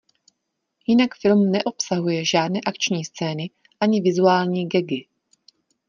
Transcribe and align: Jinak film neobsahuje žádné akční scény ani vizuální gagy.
Jinak 0.87 1.15
film 1.15 1.51
neobsahuje 1.51 2.25
žádné 2.25 2.59
akční 2.67 3.05
scény 3.05 3.49
ani 3.81 4.01
vizuální 4.01 4.67
gagy. 4.69 5.07